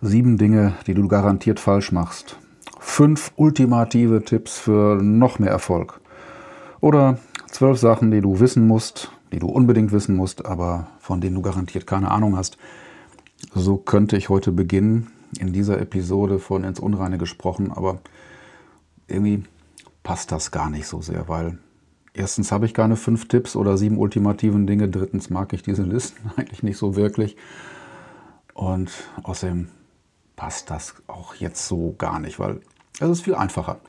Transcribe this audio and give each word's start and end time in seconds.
Sieben 0.00 0.38
Dinge, 0.38 0.74
die 0.86 0.94
du 0.94 1.08
garantiert 1.08 1.58
falsch 1.58 1.90
machst. 1.90 2.36
Fünf 2.78 3.32
ultimative 3.34 4.22
Tipps 4.22 4.56
für 4.56 5.02
noch 5.02 5.40
mehr 5.40 5.50
Erfolg. 5.50 6.00
Oder 6.80 7.18
zwölf 7.48 7.78
Sachen, 7.78 8.12
die 8.12 8.20
du 8.20 8.38
wissen 8.38 8.68
musst, 8.68 9.10
die 9.32 9.40
du 9.40 9.48
unbedingt 9.48 9.90
wissen 9.90 10.14
musst, 10.14 10.46
aber 10.46 10.86
von 11.00 11.20
denen 11.20 11.34
du 11.34 11.42
garantiert 11.42 11.88
keine 11.88 12.12
Ahnung 12.12 12.36
hast. 12.36 12.58
So 13.52 13.76
könnte 13.76 14.16
ich 14.16 14.28
heute 14.28 14.52
beginnen, 14.52 15.08
in 15.40 15.52
dieser 15.52 15.80
Episode 15.80 16.38
von 16.38 16.62
ins 16.62 16.78
Unreine 16.78 17.18
gesprochen, 17.18 17.72
aber 17.72 17.98
irgendwie 19.08 19.42
passt 20.04 20.30
das 20.30 20.52
gar 20.52 20.70
nicht 20.70 20.86
so 20.86 21.00
sehr, 21.02 21.28
weil 21.28 21.58
erstens 22.14 22.52
habe 22.52 22.66
ich 22.66 22.72
keine 22.72 22.94
fünf 22.94 23.26
Tipps 23.26 23.56
oder 23.56 23.76
sieben 23.76 23.98
ultimativen 23.98 24.68
Dinge, 24.68 24.88
drittens 24.88 25.28
mag 25.28 25.52
ich 25.52 25.64
diese 25.64 25.82
Listen 25.82 26.30
eigentlich 26.36 26.62
nicht 26.62 26.78
so 26.78 26.94
wirklich 26.94 27.36
und 28.54 28.92
außerdem 29.24 29.68
passt 30.38 30.70
das 30.70 30.94
auch 31.08 31.34
jetzt 31.34 31.66
so 31.66 31.96
gar 31.98 32.20
nicht, 32.20 32.38
weil 32.38 32.60
es 33.00 33.10
ist 33.10 33.22
viel 33.22 33.34
einfacher. 33.34 33.80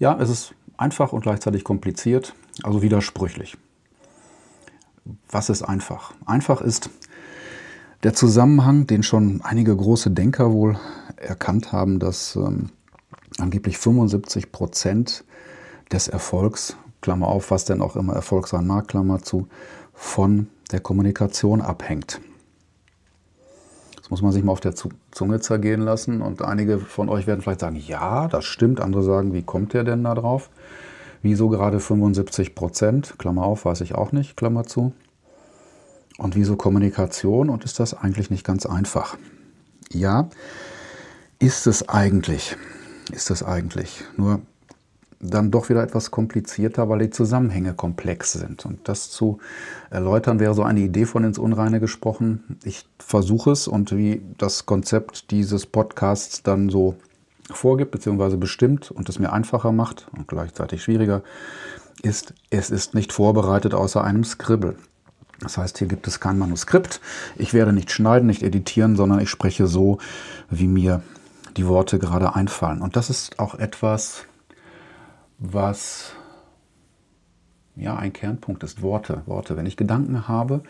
Ja, 0.00 0.18
es 0.20 0.28
ist 0.28 0.54
einfach 0.76 1.12
und 1.12 1.22
gleichzeitig 1.22 1.62
kompliziert, 1.62 2.34
also 2.64 2.82
widersprüchlich. 2.82 3.56
Was 5.30 5.50
ist 5.50 5.62
einfach? 5.62 6.12
Einfach 6.26 6.60
ist 6.60 6.90
der 8.02 8.12
Zusammenhang, 8.12 8.88
den 8.88 9.04
schon 9.04 9.40
einige 9.42 9.74
große 9.74 10.10
Denker 10.10 10.52
wohl 10.52 10.76
erkannt 11.16 11.70
haben, 11.70 12.00
dass 12.00 12.34
ähm, 12.34 12.70
angeblich 13.38 13.78
75 13.78 14.50
Prozent 14.50 15.24
des 15.92 16.08
Erfolgs, 16.08 16.76
Klammer 17.02 17.28
auf, 17.28 17.52
was 17.52 17.66
denn 17.66 17.80
auch 17.80 17.94
immer 17.94 18.14
Erfolg 18.14 18.48
sein 18.48 18.66
mag, 18.66 18.88
Klammer 18.88 19.22
zu, 19.22 19.46
von 19.92 20.48
der 20.72 20.80
Kommunikation 20.80 21.60
abhängt. 21.60 22.20
Das 24.04 24.10
muss 24.10 24.20
man 24.20 24.32
sich 24.32 24.44
mal 24.44 24.52
auf 24.52 24.60
der 24.60 24.74
Zunge 24.74 25.40
zergehen 25.40 25.80
lassen. 25.80 26.20
Und 26.20 26.42
einige 26.42 26.78
von 26.78 27.08
euch 27.08 27.26
werden 27.26 27.40
vielleicht 27.40 27.60
sagen, 27.60 27.76
ja, 27.76 28.28
das 28.28 28.44
stimmt. 28.44 28.78
Andere 28.78 29.02
sagen, 29.02 29.32
wie 29.32 29.40
kommt 29.40 29.72
der 29.72 29.82
denn 29.82 30.04
da 30.04 30.14
drauf? 30.14 30.50
Wieso 31.22 31.48
gerade 31.48 31.80
75 31.80 32.54
Prozent? 32.54 33.14
Klammer 33.16 33.44
auf, 33.44 33.64
weiß 33.64 33.80
ich 33.80 33.94
auch 33.94 34.12
nicht, 34.12 34.36
Klammer 34.36 34.64
zu. 34.64 34.92
Und 36.18 36.36
wieso 36.36 36.56
Kommunikation? 36.56 37.48
Und 37.48 37.64
ist 37.64 37.80
das 37.80 37.94
eigentlich 37.94 38.28
nicht 38.28 38.44
ganz 38.44 38.66
einfach? 38.66 39.16
Ja, 39.90 40.28
ist 41.38 41.66
es 41.66 41.88
eigentlich. 41.88 42.58
Ist 43.10 43.30
es 43.30 43.42
eigentlich. 43.42 44.04
Nur 44.18 44.42
dann 45.24 45.50
doch 45.50 45.68
wieder 45.68 45.82
etwas 45.82 46.10
komplizierter, 46.10 46.88
weil 46.88 47.00
die 47.00 47.10
Zusammenhänge 47.10 47.74
komplex 47.74 48.32
sind. 48.32 48.66
Und 48.66 48.88
das 48.88 49.10
zu 49.10 49.38
erläutern 49.90 50.40
wäre 50.40 50.54
so 50.54 50.62
eine 50.62 50.80
Idee 50.80 51.06
von 51.06 51.24
ins 51.24 51.38
Unreine 51.38 51.80
gesprochen. 51.80 52.58
Ich 52.64 52.86
versuche 52.98 53.50
es 53.52 53.66
und 53.66 53.96
wie 53.96 54.22
das 54.38 54.66
Konzept 54.66 55.30
dieses 55.30 55.66
Podcasts 55.66 56.42
dann 56.42 56.68
so 56.68 56.96
vorgibt 57.50 57.90
bzw. 57.90 58.36
bestimmt 58.36 58.90
und 58.90 59.08
es 59.08 59.18
mir 59.18 59.32
einfacher 59.32 59.72
macht 59.72 60.06
und 60.16 60.28
gleichzeitig 60.28 60.82
schwieriger, 60.82 61.22
ist, 62.02 62.34
es 62.50 62.70
ist 62.70 62.94
nicht 62.94 63.12
vorbereitet 63.12 63.74
außer 63.74 64.02
einem 64.04 64.24
Skribbel. 64.24 64.76
Das 65.40 65.58
heißt, 65.58 65.78
hier 65.78 65.88
gibt 65.88 66.06
es 66.06 66.20
kein 66.20 66.38
Manuskript. 66.38 67.00
Ich 67.36 67.54
werde 67.54 67.72
nicht 67.72 67.90
schneiden, 67.90 68.26
nicht 68.26 68.42
editieren, 68.42 68.96
sondern 68.96 69.20
ich 69.20 69.30
spreche 69.30 69.66
so, 69.66 69.98
wie 70.48 70.68
mir 70.68 71.02
die 71.56 71.66
Worte 71.66 71.98
gerade 71.98 72.34
einfallen. 72.34 72.82
Und 72.82 72.96
das 72.96 73.10
ist 73.10 73.38
auch 73.38 73.54
etwas, 73.54 74.26
was 75.52 76.14
ja 77.76 77.96
ein 77.96 78.12
Kernpunkt 78.12 78.62
ist, 78.62 78.82
Worte. 78.82 79.22
Worte. 79.26 79.56
Wenn 79.56 79.66
ich 79.66 79.76
Gedanken 79.76 80.28
habe 80.28 80.62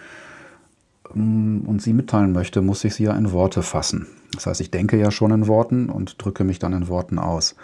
ähm, 1.14 1.62
und 1.66 1.82
sie 1.82 1.92
mitteilen 1.92 2.32
möchte, 2.32 2.62
muss 2.62 2.84
ich 2.84 2.94
sie 2.94 3.04
ja 3.04 3.12
in 3.12 3.32
Worte 3.32 3.62
fassen. 3.62 4.06
Das 4.32 4.46
heißt, 4.46 4.60
ich 4.60 4.70
denke 4.70 4.98
ja 4.98 5.10
schon 5.10 5.30
in 5.30 5.46
Worten 5.46 5.88
und 5.88 6.22
drücke 6.22 6.44
mich 6.44 6.58
dann 6.58 6.72
in 6.72 6.88
Worten 6.88 7.18
aus. 7.18 7.56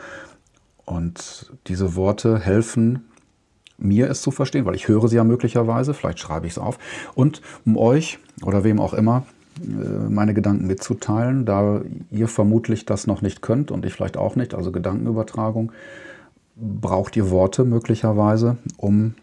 Und 0.85 1.53
diese 1.67 1.95
Worte 1.97 2.39
helfen 2.39 3.05
mir 3.79 4.11
es 4.11 4.23
zu 4.23 4.31
verstehen, 4.31 4.67
weil 4.67 4.75
ich 4.75 4.89
höre 4.89 5.09
sie 5.09 5.17
ja 5.17 5.25
möglicherweise, 5.25 5.95
vielleicht 5.95 6.19
schreibe 6.19 6.47
ich 6.47 6.53
es 6.53 6.59
auf. 6.59 6.79
Und 7.15 7.41
um 7.65 7.77
euch 7.77 8.19
oder 8.43 8.63
wem 8.63 8.79
auch 8.79 8.93
immer 8.93 9.25
äh, 9.61 10.09
meine 10.09 10.35
Gedanken 10.35 10.67
mitzuteilen, 10.67 11.47
da 11.47 11.81
ihr 12.11 12.29
vermutlich 12.29 12.85
das 12.85 13.07
noch 13.07 13.23
nicht 13.23 13.41
könnt 13.41 13.71
und 13.71 13.87
ich 13.87 13.95
vielleicht 13.95 14.17
auch 14.17 14.37
nicht, 14.37 14.55
also 14.55 14.71
Gedankenübertragung, 14.71 15.73
braucht 16.61 17.17
ihr 17.17 17.31
Worte 17.31 17.65
möglicherweise, 17.65 18.59
um 18.77 19.15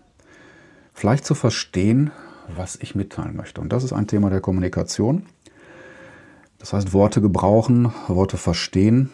vielleicht 0.93 1.25
zu 1.25 1.35
verstehen, 1.35 2.11
was 2.55 2.77
ich 2.77 2.95
mitteilen 2.95 3.35
möchte. 3.35 3.61
Und 3.61 3.71
das 3.71 3.83
ist 3.83 3.93
ein 3.93 4.07
Thema 4.07 4.29
der 4.29 4.41
Kommunikation. 4.41 5.23
Das 6.59 6.73
heißt, 6.73 6.93
Worte 6.93 7.21
gebrauchen, 7.21 7.93
Worte 8.07 8.37
verstehen, 8.37 9.11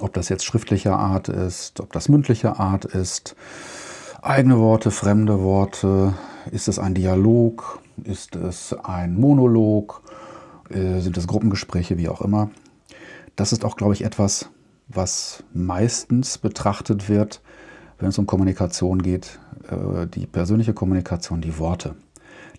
ob 0.00 0.12
das 0.12 0.28
jetzt 0.28 0.44
schriftlicher 0.44 0.98
Art 0.98 1.28
ist, 1.28 1.80
ob 1.80 1.92
das 1.92 2.08
mündlicher 2.08 2.58
Art 2.58 2.84
ist, 2.84 3.36
eigene 4.22 4.58
Worte, 4.58 4.90
fremde 4.90 5.40
Worte, 5.40 6.14
ist 6.50 6.68
es 6.68 6.78
ein 6.78 6.94
Dialog, 6.94 7.80
ist 8.04 8.36
es 8.36 8.74
ein 8.84 9.14
Monolog, 9.14 10.02
äh, 10.70 11.00
sind 11.00 11.16
es 11.16 11.26
Gruppengespräche, 11.26 11.96
wie 11.96 12.08
auch 12.08 12.20
immer. 12.20 12.50
Das 13.36 13.52
ist 13.52 13.64
auch, 13.64 13.76
glaube 13.76 13.94
ich, 13.94 14.04
etwas, 14.04 14.50
was 14.88 15.44
meistens 15.52 16.38
betrachtet 16.38 17.08
wird, 17.08 17.40
wenn 17.98 18.08
es 18.08 18.18
um 18.18 18.26
Kommunikation 18.26 19.02
geht, 19.02 19.38
äh, 19.70 20.06
die 20.06 20.26
persönliche 20.26 20.72
Kommunikation, 20.72 21.40
die 21.40 21.58
Worte. 21.58 21.94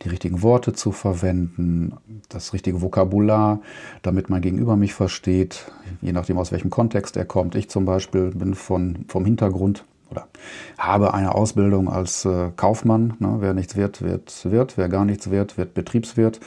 Die 0.04 0.10
richtigen 0.10 0.42
Worte 0.42 0.72
zu 0.72 0.94
verwenden, 0.94 1.94
das 2.30 2.54
richtige 2.54 2.82
Vokabular, 2.82 3.60
damit 4.02 4.30
mein 4.30 4.42
Gegenüber 4.42 4.78
mich 4.78 4.94
versteht, 4.94 5.70
je 6.02 6.14
nachdem 6.14 6.38
aus 6.38 6.54
welchem 6.54 6.70
Kontext 6.70 7.18
er 7.18 7.26
kommt. 7.26 7.56
Ich 7.56 7.70
zum 7.70 7.84
Beispiel 7.84 8.32
bin 8.32 8.56
von, 8.56 9.04
vom 9.10 9.26
Hintergrund 9.26 9.84
oder 10.10 10.28
habe 10.78 11.14
eine 11.14 11.36
Ausbildung 11.36 11.90
als 11.90 12.26
äh, 12.26 12.52
Kaufmann. 12.56 13.16
Ne? 13.20 13.38
Wer 13.40 13.54
nichts 13.54 13.76
wird, 13.76 14.02
wird 14.02 14.46
wird. 14.46 14.78
Wer 14.78 14.90
gar 14.90 15.06
nichts 15.06 15.30
wird, 15.30 15.58
wird 15.58 15.74
Betriebswirt. 15.74 16.40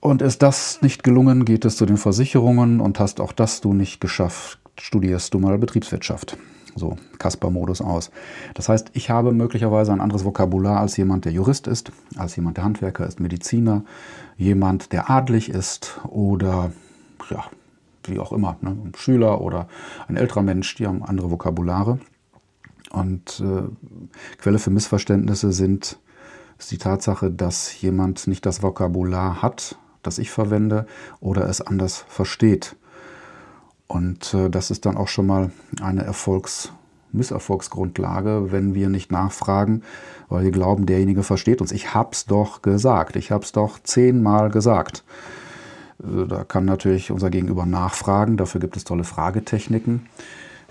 Und 0.00 0.22
ist 0.22 0.42
das 0.42 0.80
nicht 0.80 1.04
gelungen, 1.04 1.44
geht 1.44 1.64
es 1.66 1.76
zu 1.76 1.84
den 1.84 1.98
Versicherungen 1.98 2.80
und 2.80 2.98
hast 2.98 3.20
auch 3.20 3.32
das 3.32 3.60
du 3.60 3.74
nicht 3.74 4.00
geschafft, 4.00 4.58
studierst 4.78 5.34
du 5.34 5.38
mal 5.38 5.58
Betriebswirtschaft. 5.58 6.38
So, 6.74 6.96
Kasper-Modus 7.18 7.82
aus. 7.82 8.10
Das 8.54 8.68
heißt, 8.68 8.92
ich 8.94 9.10
habe 9.10 9.32
möglicherweise 9.32 9.92
ein 9.92 10.00
anderes 10.00 10.24
Vokabular 10.24 10.80
als 10.80 10.96
jemand, 10.96 11.24
der 11.26 11.32
Jurist 11.32 11.66
ist, 11.66 11.92
als 12.16 12.36
jemand, 12.36 12.56
der 12.56 12.64
Handwerker 12.64 13.06
ist, 13.06 13.20
Mediziner, 13.20 13.84
jemand, 14.36 14.92
der 14.92 15.10
adlig 15.10 15.50
ist 15.50 16.00
oder 16.08 16.72
ja, 17.28 17.44
wie 18.04 18.18
auch 18.18 18.32
immer, 18.32 18.56
ne, 18.62 18.70
ein 18.70 18.92
Schüler 18.96 19.40
oder 19.40 19.68
ein 20.08 20.16
älterer 20.16 20.42
Mensch, 20.42 20.74
die 20.76 20.86
haben 20.86 21.02
andere 21.02 21.30
Vokabulare. 21.30 21.98
Und 22.90 23.40
äh, 23.44 23.62
Quelle 24.38 24.58
für 24.58 24.70
Missverständnisse 24.70 25.52
sind 25.52 25.98
ist 26.58 26.70
die 26.70 26.78
Tatsache, 26.78 27.30
dass 27.30 27.80
jemand 27.80 28.26
nicht 28.26 28.46
das 28.46 28.62
Vokabular 28.62 29.42
hat, 29.42 29.76
das 30.02 30.18
ich 30.18 30.30
verwende 30.30 30.86
oder 31.20 31.48
es 31.48 31.60
anders 31.60 32.04
versteht. 32.08 32.76
Und 33.86 34.34
äh, 34.34 34.50
das 34.50 34.70
ist 34.70 34.86
dann 34.86 34.96
auch 34.96 35.08
schon 35.08 35.26
mal 35.26 35.50
eine 35.80 36.04
Erfolgs- 36.04 36.72
Misserfolgsgrundlage, 37.12 38.52
wenn 38.52 38.74
wir 38.74 38.88
nicht 38.88 39.10
nachfragen, 39.10 39.82
weil 40.28 40.44
wir 40.44 40.50
glauben, 40.50 40.86
derjenige 40.86 41.22
versteht 41.22 41.60
uns. 41.60 41.72
Ich 41.72 41.94
hab's 41.94 42.26
doch 42.26 42.62
gesagt. 42.62 43.16
Ich 43.16 43.30
hab's 43.30 43.52
doch 43.52 43.78
zehnmal 43.82 44.50
gesagt. 44.50 45.04
Also 46.02 46.24
da 46.24 46.44
kann 46.44 46.64
natürlich 46.64 47.10
unser 47.10 47.30
Gegenüber 47.30 47.66
nachfragen. 47.66 48.36
Dafür 48.36 48.60
gibt 48.60 48.76
es 48.76 48.84
tolle 48.84 49.04
Fragetechniken. 49.04 50.06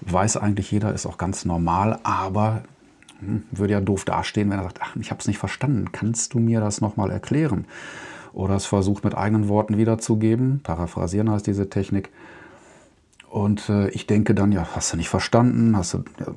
Weiß 0.02 0.38
eigentlich 0.38 0.72
jeder, 0.72 0.94
ist 0.94 1.06
auch 1.06 1.18
ganz 1.18 1.46
normal, 1.46 2.00
aber 2.04 2.64
hm, 3.20 3.44
würde 3.52 3.74
ja 3.74 3.82
doof 3.82 4.06
dastehen, 4.06 4.50
wenn 4.50 4.60
er 4.60 4.64
sagt, 4.64 4.80
ach, 4.82 4.96
ich 4.96 5.12
habe 5.12 5.20
es 5.20 5.28
nicht 5.28 5.40
verstanden. 5.40 5.92
Kannst 5.92 6.34
du 6.34 6.40
mir 6.40 6.62
das 6.62 6.82
nochmal 6.82 7.12
erklären? 7.12 7.66
Oder 8.34 8.56
es 8.56 8.66
versucht 8.66 9.04
mit 9.04 9.16
eigenen 9.16 9.48
Worten 9.48 9.78
wiederzugeben. 9.78 10.62
Paraphrasieren 10.64 11.30
heißt 11.30 11.48
diese 11.48 11.70
Technik. 11.70 12.10
Und 13.30 13.70
äh, 13.70 13.90
ich 13.90 14.08
denke 14.08 14.34
dann, 14.34 14.52
ja, 14.52 14.68
hast 14.76 14.94
du 14.94 14.98
nicht 14.98 15.10
verstanden, 15.10 15.78
hast 15.78 15.94
du, 15.94 16.04
ja, 16.20 16.34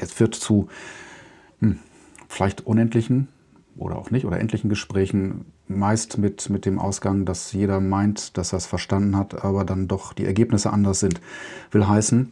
es 0.00 0.18
wird 0.20 0.34
zu 0.34 0.68
hm, 1.60 1.78
vielleicht 2.28 2.66
unendlichen 2.66 3.28
oder 3.76 3.96
auch 3.96 4.10
nicht 4.10 4.24
oder 4.24 4.38
endlichen 4.38 4.70
Gesprächen 4.70 5.46
meist 5.68 6.18
mit, 6.18 6.48
mit 6.48 6.64
dem 6.64 6.78
Ausgang, 6.78 7.24
dass 7.24 7.52
jeder 7.52 7.80
meint, 7.80 8.36
dass 8.38 8.52
er 8.52 8.58
es 8.58 8.66
verstanden 8.66 9.16
hat, 9.16 9.44
aber 9.44 9.64
dann 9.64 9.88
doch 9.88 10.12
die 10.12 10.24
Ergebnisse 10.24 10.72
anders 10.72 11.00
sind. 11.00 11.20
Will 11.72 11.86
heißen, 11.86 12.30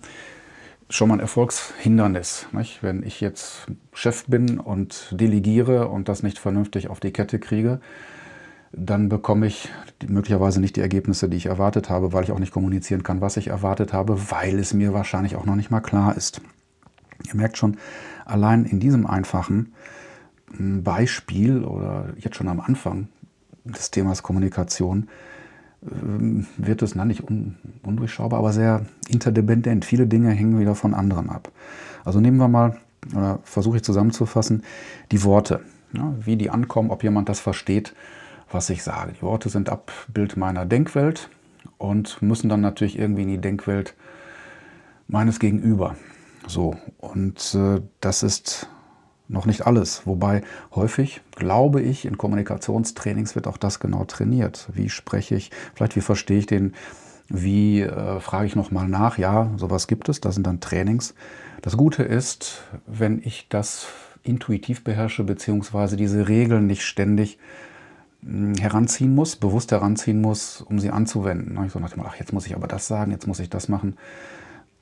schon 0.88 1.08
mal 1.08 1.16
ein 1.16 1.20
Erfolgshindernis. 1.20 2.46
Nicht? 2.52 2.82
Wenn 2.82 3.02
ich 3.02 3.20
jetzt 3.20 3.66
Chef 3.93 4.26
bin 4.26 4.60
und 4.60 5.08
delegiere 5.10 5.88
und 5.88 6.08
das 6.08 6.22
nicht 6.22 6.38
vernünftig 6.38 6.88
auf 6.88 7.00
die 7.00 7.12
Kette 7.12 7.38
kriege, 7.38 7.81
dann 8.76 9.09
bekomme 9.09 9.47
ich 9.47 9.69
möglicherweise 10.06 10.61
nicht 10.61 10.76
die 10.76 10.81
Ergebnisse, 10.81 11.29
die 11.29 11.37
ich 11.37 11.47
erwartet 11.47 11.91
habe, 11.91 12.12
weil 12.12 12.25
ich 12.25 12.32
auch 12.32 12.38
nicht 12.38 12.53
kommunizieren 12.53 13.03
kann, 13.03 13.21
was 13.21 13.37
ich 13.37 13.49
erwartet 13.49 13.93
habe, 13.93 14.31
weil 14.31 14.59
es 14.59 14.75
mir 14.75 14.93
wahrscheinlich 14.93 15.37
auch 15.37 15.44
noch 15.44 15.56
nicht 15.56 15.71
mal 15.71 15.81
klar 15.81 16.17
ist. 16.17 16.41
Ihr 17.26 17.37
merkt 17.37 17.56
schon, 17.56 17.76
allein 18.25 18.65
in 18.65 18.81
diesem 18.81 19.06
einfachen 19.06 19.73
hm, 20.56 20.82
Beispiel 20.82 21.65
oder 21.65 22.09
jetzt 22.19 22.37
schon 22.37 22.49
am 22.49 22.61
Anfang 22.61 23.09
des 23.65 23.91
Themas 23.91 24.23
Kommunikation 24.23 25.09
ähm, 25.82 26.47
wird 26.56 26.82
es, 26.82 26.94
na, 26.94 27.05
nicht 27.05 27.29
un, 27.29 27.56
undurchschaubar, 27.82 28.41
aber 28.41 28.53
sehr 28.53 28.85
interdependent. 29.09 29.85
Viele 29.85 30.06
Dinge 30.06 30.31
hängen 30.31 30.59
wieder 30.59 30.75
von 30.75 30.94
anderen 30.94 31.31
ab. 31.31 31.50
Also 32.05 32.21
nehmen 32.21 32.38
wir 32.38 32.49
mal, 32.49 32.79
oder 33.15 33.38
versuche 33.44 33.76
ich 33.76 33.85
zusammenzufassen, 33.85 34.65
die 35.12 35.23
Worte. 35.23 35.61
Ja, 35.93 36.12
wie 36.21 36.37
die 36.37 36.50
ankommen, 36.50 36.91
ob 36.91 37.05
jemand 37.05 37.29
das 37.29 37.38
versteht, 37.38 37.94
was 38.50 38.70
ich 38.70 38.82
sage. 38.82 39.12
Die 39.12 39.23
Worte 39.23 39.49
sind 39.49 39.69
Abbild 39.69 40.37
meiner 40.37 40.67
Denkwelt 40.67 41.29
und 41.79 42.23
müssen 42.23 42.49
dann 42.49 42.61
natürlich 42.61 42.99
irgendwie 42.99 43.23
in 43.23 43.29
die 43.29 43.41
Denkwelt 43.41 43.94
meines 45.06 45.38
Gegenüber. 45.38 45.96
So, 46.46 46.76
und 46.99 47.55
äh, 47.55 47.81
das 48.00 48.23
ist 48.23 48.69
noch 49.29 49.46
nicht 49.46 49.67
alles. 49.67 50.06
Wobei 50.06 50.43
häufig, 50.75 51.23
glaube 51.35 51.81
ich, 51.81 52.05
in 52.05 52.19
Kommunikationstrainings 52.19 53.35
wird 53.35 53.46
auch 53.46 53.56
das 53.56 53.81
genau 53.81 54.05
trainiert. 54.05 54.69
Wie 54.73 54.90
spreche 54.90 55.35
ich, 55.35 55.50
vielleicht 55.75 55.97
wie 55.97 56.02
verstehe 56.02 56.38
ich 56.38 56.47
den, 56.47 56.75
wie 57.29 57.81
äh, 57.81 58.20
frage 58.20 58.47
ich 58.47 58.56
nochmal 58.56 58.87
nach. 58.87 59.17
Ja, 59.17 59.50
sowas 59.56 59.87
gibt 59.87 60.08
es, 60.08 60.20
das 60.20 60.35
sind 60.35 60.47
dann 60.47 60.61
Trainings. 60.61 61.14
Das 61.62 61.76
Gute 61.76 62.02
ist, 62.02 62.62
wenn 62.87 63.20
ich 63.25 63.47
das 63.49 63.87
intuitiv 64.23 64.85
beherrsche, 64.85 65.25
beziehungsweise 65.25 65.97
diese 65.97 66.29
Regeln 66.29 66.67
nicht 66.67 66.82
ständig 66.82 67.38
hm, 67.38 67.40
heranziehen 68.59 69.15
muss, 69.15 69.37
bewusst 69.37 69.71
heranziehen 69.73 70.21
muss, 70.21 70.62
um 70.62 70.79
sie 70.79 70.91
anzuwenden. 70.91 71.59
Ich 71.67 71.73
so 71.73 71.79
nach 71.79 71.91
dem, 71.91 72.03
ach, 72.06 72.17
jetzt 72.17 72.32
muss 72.32 72.47
ich 72.47 72.55
aber 72.55 72.67
das 72.67 72.87
sagen, 72.87 73.12
jetzt 73.12 73.26
muss 73.26 73.41
ich 73.41 73.50
das 73.50 73.69
machen 73.69 73.97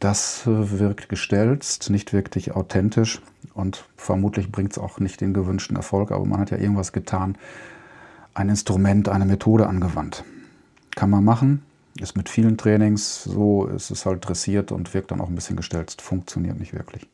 das 0.03 0.43
wirkt 0.47 1.09
gestelzt, 1.09 1.89
nicht 1.89 2.13
wirklich 2.13 2.57
authentisch 2.57 3.23
und 3.55 3.85
vermutlich 3.97 4.51
bringt 4.51 4.73
es 4.73 4.79
auch 4.79 4.99
nicht 4.99 5.21
den 5.21 5.33
gewünschten 5.33 5.77
Erfolg, 5.77 6.11
aber 6.11 6.25
man 6.25 6.41
hat 6.41 6.51
ja 6.51 6.59
irgendwas 6.59 6.93
getan, 6.93 7.39
ein 8.35 8.49
Instrument, 8.49 9.09
eine 9.09 9.27
Methode 9.27 9.69
angewandt. 9.69 10.25
Kann 10.97 11.09
man 11.09 11.23
machen, 11.23 11.63
ist 12.01 12.17
mit 12.17 12.29
vielen 12.29 12.59
Trainings 12.59 13.23
so, 13.23 13.67
ist 13.67 13.93
es 13.93 14.05
halt 14.05 14.27
dressiert 14.27 14.73
und 14.73 14.93
wirkt 14.93 15.13
dann 15.13 15.21
auch 15.21 15.29
ein 15.29 15.37
bisschen 15.37 15.57
gestelzt, 15.57 16.03
funktioniert 16.03 16.59
nicht 16.59 16.75
wirklich. 16.75 17.09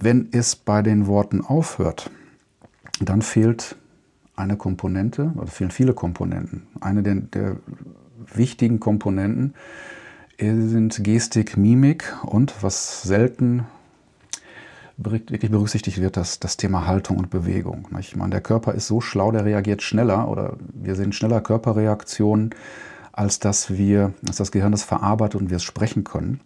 Wenn 0.00 0.30
es 0.32 0.56
bei 0.56 0.82
den 0.82 1.06
Worten 1.06 1.42
aufhört, 1.42 2.10
dann 3.00 3.22
fehlt 3.22 3.76
eine 4.36 4.56
Komponente, 4.56 5.32
oder 5.36 5.46
fehlen 5.46 5.70
viele 5.70 5.94
Komponenten. 5.94 6.66
Eine 6.80 7.02
der, 7.02 7.16
der 7.16 7.56
wichtigen 8.34 8.80
Komponenten 8.80 9.54
sind 10.38 11.02
Gestik, 11.04 11.56
Mimik 11.56 12.14
und 12.24 12.54
was 12.62 13.02
selten 13.02 13.66
wirklich 14.96 15.50
berücksichtigt 15.50 16.00
wird, 16.00 16.16
das, 16.16 16.40
das 16.40 16.56
Thema 16.56 16.86
Haltung 16.86 17.16
und 17.16 17.30
Bewegung. 17.30 17.88
Ich 18.00 18.16
meine, 18.16 18.30
der 18.30 18.40
Körper 18.40 18.74
ist 18.74 18.86
so 18.86 19.00
schlau, 19.00 19.32
der 19.32 19.44
reagiert 19.44 19.82
schneller 19.82 20.28
oder 20.28 20.56
wir 20.74 20.94
sehen 20.94 21.12
schneller 21.12 21.40
Körperreaktionen, 21.40 22.50
als 23.12 23.38
dass 23.38 23.76
wir, 23.76 24.12
als 24.26 24.36
das 24.36 24.52
Gehirn 24.52 24.72
das 24.72 24.84
verarbeitet 24.84 25.40
und 25.40 25.50
wir 25.50 25.56
es 25.56 25.62
sprechen 25.62 26.04
können. 26.04 26.40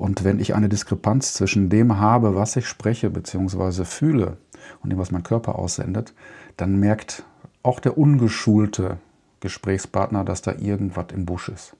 Und 0.00 0.24
wenn 0.24 0.40
ich 0.40 0.54
eine 0.54 0.70
Diskrepanz 0.70 1.34
zwischen 1.34 1.68
dem 1.68 1.98
habe, 1.98 2.34
was 2.34 2.56
ich 2.56 2.66
spreche 2.66 3.10
bzw. 3.10 3.84
fühle 3.84 4.38
und 4.82 4.88
dem, 4.88 4.98
was 4.98 5.10
mein 5.10 5.24
Körper 5.24 5.58
aussendet, 5.58 6.14
dann 6.56 6.80
merkt 6.80 7.24
auch 7.62 7.80
der 7.80 7.98
ungeschulte 7.98 8.96
Gesprächspartner, 9.40 10.24
dass 10.24 10.40
da 10.40 10.52
irgendwas 10.52 11.08
im 11.12 11.26
Busch 11.26 11.50
ist. 11.50 11.76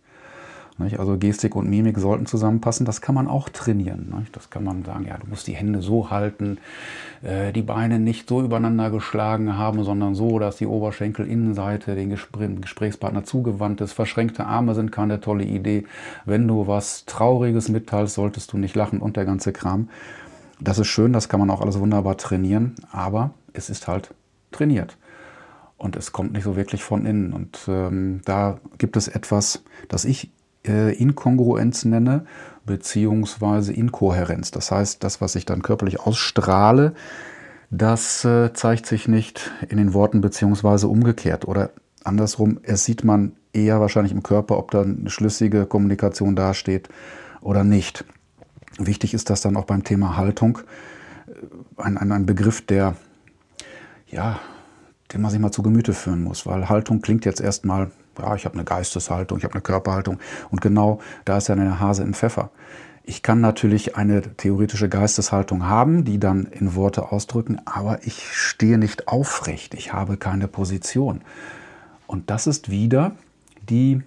Also 0.80 1.16
Gestik 1.16 1.56
und 1.56 1.68
Mimik 1.68 1.98
sollten 1.98 2.26
zusammenpassen. 2.26 2.86
Das 2.86 3.00
kann 3.00 3.14
man 3.14 3.28
auch 3.28 3.48
trainieren. 3.48 4.26
Das 4.32 4.50
kann 4.50 4.64
man 4.64 4.84
sagen, 4.84 5.06
ja, 5.06 5.16
du 5.18 5.26
musst 5.28 5.46
die 5.46 5.54
Hände 5.54 5.82
so 5.82 6.10
halten, 6.10 6.58
äh, 7.22 7.52
die 7.52 7.62
Beine 7.62 7.98
nicht 7.98 8.28
so 8.28 8.42
übereinander 8.42 8.90
geschlagen 8.90 9.56
haben, 9.56 9.84
sondern 9.84 10.14
so, 10.14 10.38
dass 10.38 10.56
die 10.56 10.66
Oberschenkelinnenseite 10.66 11.94
den 11.94 12.10
Gesprächspartner 12.10 13.24
zugewandt 13.24 13.80
ist. 13.80 13.92
Verschränkte 13.92 14.46
Arme 14.46 14.74
sind 14.74 14.90
keine 14.92 15.20
tolle 15.20 15.44
Idee. 15.44 15.84
Wenn 16.24 16.48
du 16.48 16.66
was 16.66 17.04
Trauriges 17.04 17.68
mitteilst, 17.68 18.14
solltest 18.14 18.52
du 18.52 18.58
nicht 18.58 18.74
lachen 18.74 19.00
und 19.00 19.16
der 19.16 19.24
ganze 19.24 19.52
Kram. 19.52 19.88
Das 20.60 20.78
ist 20.78 20.88
schön, 20.88 21.12
das 21.12 21.28
kann 21.28 21.40
man 21.40 21.50
auch 21.50 21.62
alles 21.62 21.78
wunderbar 21.78 22.16
trainieren, 22.18 22.74
aber 22.92 23.30
es 23.52 23.70
ist 23.70 23.88
halt 23.88 24.14
trainiert 24.50 24.98
und 25.80 25.96
es 25.96 26.12
kommt 26.12 26.34
nicht 26.34 26.44
so 26.44 26.56
wirklich 26.56 26.84
von 26.84 27.06
innen. 27.06 27.32
Und 27.32 27.60
ähm, 27.66 28.20
da 28.26 28.58
gibt 28.76 28.96
es 28.98 29.08
etwas, 29.08 29.64
das 29.88 30.04
ich 30.04 30.30
äh, 30.66 30.94
Inkongruenz 30.94 31.84
nenne, 31.84 32.26
beziehungsweise 32.66 33.72
Inkohärenz. 33.72 34.50
Das 34.50 34.70
heißt, 34.70 35.02
das, 35.02 35.20
was 35.20 35.34
ich 35.34 35.44
dann 35.44 35.62
körperlich 35.62 36.00
ausstrahle, 36.00 36.94
das 37.70 38.24
äh, 38.24 38.52
zeigt 38.52 38.86
sich 38.86 39.08
nicht 39.08 39.50
in 39.68 39.78
den 39.78 39.94
Worten 39.94 40.20
beziehungsweise 40.20 40.88
umgekehrt. 40.88 41.46
Oder 41.46 41.70
andersrum, 42.04 42.58
es 42.62 42.84
sieht 42.84 43.04
man 43.04 43.32
eher 43.52 43.80
wahrscheinlich 43.80 44.12
im 44.12 44.22
Körper, 44.22 44.58
ob 44.58 44.70
da 44.70 44.82
eine 44.82 45.10
schlüssige 45.10 45.66
Kommunikation 45.66 46.36
dasteht 46.36 46.88
oder 47.40 47.64
nicht. 47.64 48.04
Wichtig 48.78 49.14
ist 49.14 49.30
das 49.30 49.40
dann 49.40 49.56
auch 49.56 49.64
beim 49.64 49.84
Thema 49.84 50.16
Haltung. 50.16 50.58
Äh, 51.28 51.82
ein, 51.82 51.96
ein, 51.96 52.12
ein 52.12 52.26
Begriff, 52.26 52.64
der, 52.66 52.96
ja, 54.08 54.40
den 55.12 55.22
man 55.22 55.30
sich 55.30 55.40
mal 55.40 55.52
zu 55.52 55.62
Gemüte 55.62 55.92
führen 55.92 56.22
muss, 56.22 56.46
weil 56.46 56.68
Haltung 56.68 57.00
klingt 57.00 57.24
jetzt 57.24 57.40
erstmal 57.40 57.90
ja, 58.18 58.34
ich 58.34 58.44
habe 58.44 58.54
eine 58.54 58.64
Geisteshaltung, 58.64 59.38
ich 59.38 59.44
habe 59.44 59.54
eine 59.54 59.62
Körperhaltung. 59.62 60.18
Und 60.50 60.60
genau 60.60 61.00
da 61.24 61.38
ist 61.38 61.48
ja 61.48 61.54
eine 61.54 61.80
Hase 61.80 62.02
im 62.02 62.14
Pfeffer. 62.14 62.50
Ich 63.02 63.22
kann 63.22 63.40
natürlich 63.40 63.96
eine 63.96 64.20
theoretische 64.20 64.88
Geisteshaltung 64.88 65.66
haben, 65.66 66.04
die 66.04 66.20
dann 66.20 66.44
in 66.44 66.74
Worte 66.74 67.10
ausdrücken, 67.10 67.60
aber 67.64 68.06
ich 68.06 68.32
stehe 68.32 68.78
nicht 68.78 69.08
aufrecht, 69.08 69.74
ich 69.74 69.92
habe 69.92 70.16
keine 70.16 70.48
Position. 70.48 71.22
Und 72.06 72.30
das 72.30 72.46
ist 72.46 72.70
wieder 72.70 73.12
die, 73.68 74.02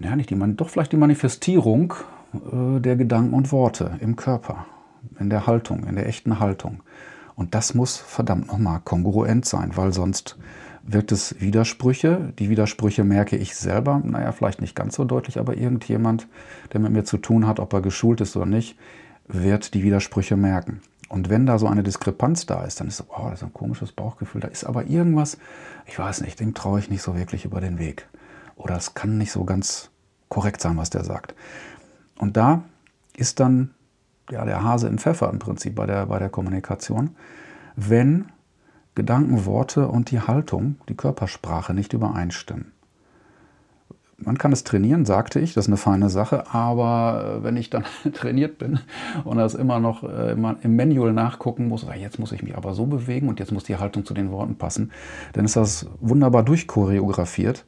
ja, 0.00 0.16
nicht 0.16 0.30
die, 0.30 0.56
doch 0.56 0.70
vielleicht 0.70 0.92
die 0.92 0.96
Manifestierung 0.96 1.94
äh, 2.34 2.80
der 2.80 2.96
Gedanken 2.96 3.34
und 3.34 3.52
Worte 3.52 3.92
im 4.00 4.16
Körper, 4.16 4.66
in 5.18 5.30
der 5.30 5.46
Haltung, 5.46 5.84
in 5.84 5.94
der 5.94 6.06
echten 6.06 6.40
Haltung. 6.40 6.82
Und 7.36 7.54
das 7.54 7.74
muss 7.74 7.96
verdammt 7.96 8.48
nochmal 8.48 8.80
kongruent 8.84 9.46
sein, 9.46 9.76
weil 9.76 9.92
sonst 9.92 10.36
wirkt 10.84 11.12
es 11.12 11.40
Widersprüche. 11.40 12.32
Die 12.38 12.48
Widersprüche 12.48 13.04
merke 13.04 13.36
ich 13.36 13.54
selber, 13.56 14.00
naja, 14.04 14.32
vielleicht 14.32 14.60
nicht 14.60 14.74
ganz 14.74 14.96
so 14.96 15.04
deutlich, 15.04 15.38
aber 15.38 15.56
irgendjemand, 15.56 16.28
der 16.72 16.80
mit 16.80 16.92
mir 16.92 17.04
zu 17.04 17.18
tun 17.18 17.46
hat, 17.46 17.60
ob 17.60 17.72
er 17.72 17.80
geschult 17.80 18.20
ist 18.20 18.36
oder 18.36 18.46
nicht, 18.46 18.76
wird 19.28 19.74
die 19.74 19.82
Widersprüche 19.82 20.36
merken. 20.36 20.80
Und 21.08 21.28
wenn 21.28 21.46
da 21.46 21.58
so 21.58 21.66
eine 21.66 21.82
Diskrepanz 21.82 22.46
da 22.46 22.64
ist, 22.64 22.80
dann 22.80 22.88
ist 22.88 22.96
so, 22.96 23.04
oh, 23.08 23.28
das 23.28 23.40
ist 23.40 23.44
ein 23.44 23.52
komisches 23.52 23.92
Bauchgefühl, 23.92 24.40
da 24.40 24.48
ist 24.48 24.64
aber 24.64 24.86
irgendwas, 24.86 25.36
ich 25.86 25.98
weiß 25.98 26.22
nicht, 26.22 26.40
dem 26.40 26.54
traue 26.54 26.78
ich 26.78 26.90
nicht 26.90 27.02
so 27.02 27.16
wirklich 27.16 27.44
über 27.44 27.60
den 27.60 27.78
Weg. 27.78 28.08
Oder 28.56 28.76
es 28.76 28.94
kann 28.94 29.18
nicht 29.18 29.30
so 29.30 29.44
ganz 29.44 29.90
korrekt 30.28 30.62
sein, 30.62 30.76
was 30.78 30.88
der 30.88 31.04
sagt. 31.04 31.34
Und 32.18 32.36
da 32.36 32.62
ist 33.14 33.40
dann 33.40 33.74
ja, 34.30 34.44
der 34.44 34.62
Hase 34.62 34.88
im 34.88 34.98
Pfeffer 34.98 35.28
im 35.30 35.38
Prinzip 35.38 35.74
bei 35.74 35.86
der, 35.86 36.06
bei 36.06 36.18
der 36.18 36.30
Kommunikation, 36.30 37.14
wenn 37.76 38.26
Gedanken, 38.94 39.46
Worte 39.46 39.88
und 39.88 40.10
die 40.10 40.20
Haltung, 40.20 40.76
die 40.88 40.96
Körpersprache 40.96 41.72
nicht 41.72 41.92
übereinstimmen. 41.92 42.72
Man 44.24 44.38
kann 44.38 44.52
es 44.52 44.62
trainieren, 44.62 45.04
sagte 45.04 45.40
ich, 45.40 45.54
das 45.54 45.64
ist 45.64 45.68
eine 45.68 45.76
feine 45.76 46.08
Sache, 46.08 46.52
aber 46.52 47.38
äh, 47.40 47.44
wenn 47.44 47.56
ich 47.56 47.70
dann 47.70 47.84
trainiert 48.12 48.58
bin 48.58 48.78
und 49.24 49.38
das 49.38 49.54
immer 49.54 49.80
noch 49.80 50.04
äh, 50.04 50.32
im 50.32 50.76
Manual 50.76 51.12
nachgucken 51.12 51.68
muss, 51.68 51.86
ah, 51.88 51.94
jetzt 51.94 52.18
muss 52.18 52.32
ich 52.32 52.42
mich 52.42 52.56
aber 52.56 52.74
so 52.74 52.86
bewegen 52.86 53.28
und 53.28 53.40
jetzt 53.40 53.50
muss 53.50 53.64
die 53.64 53.76
Haltung 53.76 54.04
zu 54.04 54.14
den 54.14 54.30
Worten 54.30 54.56
passen, 54.56 54.92
dann 55.32 55.44
ist 55.44 55.56
das 55.56 55.86
wunderbar 56.00 56.44
durchchoreografiert, 56.44 57.64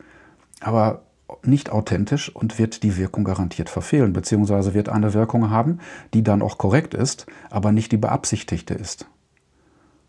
aber 0.61 1.03
nicht 1.43 1.71
authentisch 1.71 2.35
und 2.35 2.59
wird 2.59 2.83
die 2.83 2.97
Wirkung 2.97 3.25
garantiert 3.25 3.71
verfehlen, 3.71 4.13
beziehungsweise 4.13 4.75
wird 4.75 4.89
eine 4.89 5.15
Wirkung 5.15 5.51
haben, 5.51 5.81
die 6.13 6.23
dann 6.23 6.43
auch 6.43 6.59
korrekt 6.59 6.95
ist, 6.95 7.27
aber 7.51 7.73
nicht 7.73 7.93
die 7.93 7.97
beabsichtigte 7.97 8.75
ist. 8.75 9.07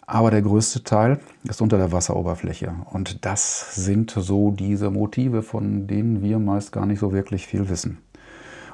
Aber 0.05 0.31
der 0.31 0.41
größte 0.41 0.83
Teil 0.83 1.19
ist 1.43 1.61
unter 1.61 1.77
der 1.77 1.91
Wasseroberfläche. 1.91 2.73
Und 2.91 3.25
das 3.25 3.75
sind 3.75 4.11
so 4.11 4.51
diese 4.51 4.91
Motive, 4.91 5.43
von 5.43 5.87
denen 5.87 6.21
wir 6.21 6.39
meist 6.39 6.71
gar 6.71 6.85
nicht 6.85 6.99
so 6.99 7.13
wirklich 7.13 7.47
viel 7.47 7.69
wissen 7.69 7.99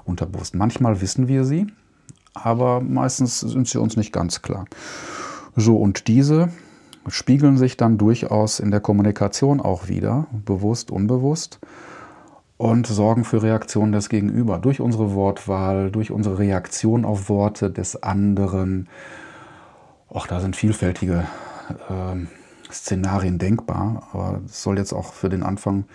unterbewusst. 0.06 0.56
Manchmal 0.56 1.02
wissen 1.02 1.28
wir 1.28 1.46
sie, 1.46 1.68
aber 2.34 2.82
meistens 2.82 3.40
sind 3.40 3.68
sie 3.68 3.80
uns 3.80 3.96
nicht 3.96 4.12
ganz 4.12 4.42
klar. 4.42 4.66
So, 5.56 5.78
und 5.78 6.08
diese 6.08 6.50
spiegeln 7.08 7.58
sich 7.58 7.78
dann 7.78 7.98
durchaus 7.98 8.60
in 8.60 8.72
der 8.72 8.80
Kommunikation 8.80 9.62
auch 9.62 9.88
wieder, 9.88 10.28
bewusst, 10.32 10.92
unbewusst, 10.92 11.60
und 12.58 12.88
sorgen 12.88 13.24
für 13.24 13.42
Reaktionen 13.42 13.94
des 13.94 14.10
Gegenüber 14.10 14.58
durch 14.58 14.82
unsere 14.82 15.14
Wortwahl, 15.14 15.92
durch 15.92 16.12
unsere 16.12 16.40
Reaktion 16.40 17.06
auf 17.06 17.30
Worte 17.30 17.72
des 17.72 18.04
anderen. 18.04 18.90
Auch 20.10 20.28
da 20.28 20.40
sind 20.40 20.56
vielfältige 20.56 21.26
äh, 21.90 22.72
Szenarien 22.72 23.38
denkbar, 23.38 24.08
aber 24.12 24.42
es 24.46 24.64
soll 24.64 24.78
jetzt 24.78 24.94
auch 24.94 25.14
für 25.14 25.30
den 25.30 25.44
Anfang 25.44 25.86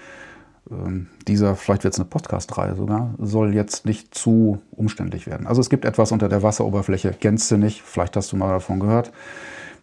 ähm, 0.71 1.09
dieser, 1.28 1.56
vielleicht 1.56 1.85
wird 1.85 1.94
es 1.94 2.00
eine 2.00 2.09
Podcast-Reihe 2.09 2.76
sogar, 2.76 3.14
soll 3.18 3.54
jetzt 3.54 3.87
nicht 3.87 4.14
zu 4.14 4.61
umständlich 4.71 5.26
werden. 5.26 5.47
Also 5.47 5.61
es 5.61 5.68
gibt 5.68 5.85
etwas 5.85 6.12
unter 6.12 6.28
der 6.28 6.42
Wasseroberfläche, 6.42 7.14
kennst 7.18 7.50
du 7.50 7.56
nicht, 7.56 7.83
vielleicht 7.83 8.16
hast 8.16 8.33
du 8.33 8.37
mal 8.37 8.50
davon 8.50 8.80
gehört. 8.80 9.12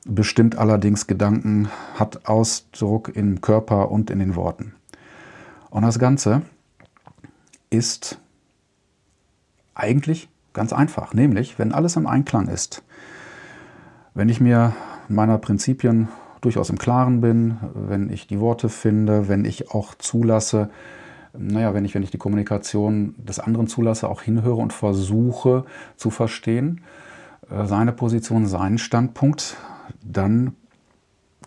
Bestimmt 0.06 0.58
allerdings 0.58 1.06
Gedanken, 1.06 1.70
hat 1.96 2.26
Ausdruck 2.28 3.16
im 3.16 3.42
Körper 3.42 3.92
und 3.92 4.10
in 4.10 4.20
den 4.20 4.36
Worten. 4.36 4.74
Und 5.70 5.84
das 5.84 6.00
Ganze 6.00 6.42
ist 7.70 8.18
eigentlich 9.76 10.28
ganz 10.54 10.74
einfach, 10.74 11.14
nämlich 11.14 11.60
wenn 11.60 11.72
alles 11.72 11.96
im 11.96 12.08
Einklang 12.08 12.48
ist, 12.48 12.84
wenn 14.14 14.30
ich 14.30 14.42
mir 14.42 14.74
meiner 15.08 15.38
Prinzipien 15.38 16.10
durchaus 16.42 16.70
im 16.70 16.78
Klaren 16.78 17.22
bin, 17.22 17.58
wenn 17.74 18.10
ich 18.10 18.28
die 18.28 18.40
Worte 18.40 18.70
finde, 18.70 19.28
wenn 19.28 19.46
ich 19.46 19.72
auch 19.72 19.96
zulasse, 19.96 20.70
naja, 21.38 21.74
wenn 21.74 21.86
ich, 21.86 21.96
wenn 21.96 22.04
ich 22.04 22.12
die 22.12 22.18
Kommunikation 22.18 23.16
des 23.18 23.40
anderen 23.40 23.68
zulasse, 23.68 24.10
auch 24.10 24.22
hinhöre 24.22 24.56
und 24.56 24.74
versuche 24.74 25.66
zu 25.96 26.10
verstehen, 26.10 26.82
äh, 27.50 27.66
seine 27.66 27.94
Position, 27.94 28.48
seinen 28.48 28.78
Standpunkt, 28.78 29.56
dann 30.04 30.56